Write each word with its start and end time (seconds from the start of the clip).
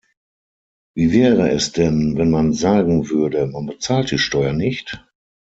Wie 0.95 1.11
wäre 1.13 1.51
es 1.51 1.73
denn, 1.73 2.17
wenn 2.17 2.31
man 2.31 2.53
sagen 2.53 3.11
würde, 3.11 3.45
man 3.45 3.67
bezahlt 3.67 4.09
die 4.09 4.17
Steuer 4.17 4.51
nicht? 4.51 5.05